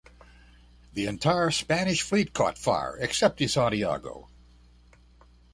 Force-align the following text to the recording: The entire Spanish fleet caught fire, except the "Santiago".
The 0.93 1.05
entire 1.05 1.51
Spanish 1.51 2.01
fleet 2.01 2.33
caught 2.33 2.57
fire, 2.57 2.97
except 2.99 3.37
the 3.37 3.47
"Santiago". 3.47 4.29